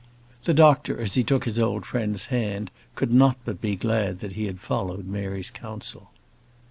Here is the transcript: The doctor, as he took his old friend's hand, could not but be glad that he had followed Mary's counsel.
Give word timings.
The 0.45 0.55
doctor, 0.55 0.99
as 0.99 1.13
he 1.13 1.23
took 1.23 1.43
his 1.43 1.59
old 1.59 1.85
friend's 1.85 2.25
hand, 2.33 2.71
could 2.95 3.13
not 3.13 3.37
but 3.45 3.61
be 3.61 3.75
glad 3.75 4.19
that 4.21 4.31
he 4.31 4.45
had 4.47 4.59
followed 4.59 5.05
Mary's 5.05 5.51
counsel. 5.51 6.09